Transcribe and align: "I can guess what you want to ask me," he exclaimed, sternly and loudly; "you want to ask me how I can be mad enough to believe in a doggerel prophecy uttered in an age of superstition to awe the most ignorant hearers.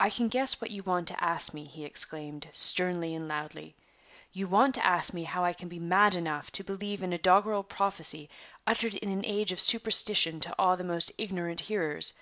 "I 0.00 0.08
can 0.08 0.28
guess 0.28 0.58
what 0.58 0.70
you 0.70 0.82
want 0.82 1.06
to 1.08 1.22
ask 1.22 1.52
me," 1.52 1.66
he 1.66 1.84
exclaimed, 1.84 2.48
sternly 2.54 3.14
and 3.14 3.28
loudly; 3.28 3.76
"you 4.32 4.48
want 4.48 4.74
to 4.76 4.86
ask 4.86 5.12
me 5.12 5.24
how 5.24 5.44
I 5.44 5.52
can 5.52 5.68
be 5.68 5.78
mad 5.78 6.14
enough 6.14 6.50
to 6.52 6.64
believe 6.64 7.02
in 7.02 7.12
a 7.12 7.18
doggerel 7.18 7.62
prophecy 7.62 8.30
uttered 8.66 8.94
in 8.94 9.10
an 9.10 9.22
age 9.26 9.52
of 9.52 9.60
superstition 9.60 10.40
to 10.40 10.54
awe 10.58 10.76
the 10.76 10.82
most 10.84 11.12
ignorant 11.18 11.60
hearers. 11.60 12.14